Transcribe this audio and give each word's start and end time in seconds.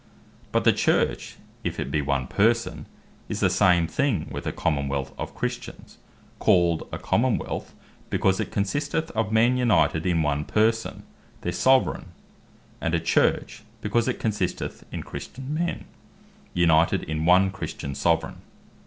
But 0.51 0.63
the 0.63 0.73
Church, 0.73 1.35
if 1.63 1.79
it 1.79 1.91
be 1.91 2.01
one 2.01 2.25
person, 2.25 2.87
is 3.29 3.39
the 3.39 3.51
same 3.51 3.85
thing 3.85 4.27
with 4.31 4.47
a 4.47 4.51
Common 4.51 4.87
wealth 4.87 5.13
of 5.15 5.35
Christians; 5.35 5.99
called 6.39 6.89
a 6.91 6.97
Common 6.97 7.37
wealth, 7.37 7.75
because 8.09 8.39
it 8.39 8.49
consisteth 8.49 9.11
of 9.11 9.31
men 9.31 9.57
united 9.57 10.07
in 10.07 10.23
one 10.23 10.43
person, 10.43 11.03
their 11.41 11.51
Soveraign; 11.51 12.05
and 12.81 12.95
a 12.95 12.99
Church, 12.99 13.61
because 13.81 14.07
it 14.07 14.17
consisteth 14.19 14.83
in 14.91 15.03
Christian 15.03 15.53
men, 15.53 15.85
united 16.55 17.03
in 17.03 17.25
one 17.25 17.51
Christian 17.51 17.93
Soveraign. 17.93 18.37